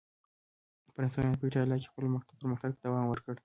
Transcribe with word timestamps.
فرانسویانو 0.93 1.39
په 1.39 1.45
اېټالیا 1.47 1.77
کې 1.81 1.89
خپل 1.91 2.03
پرمختګ 2.41 2.71
ته 2.77 2.81
دوام 2.85 3.05
ورکړ. 3.09 3.35